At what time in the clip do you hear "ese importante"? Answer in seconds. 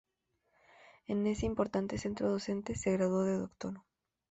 1.27-1.99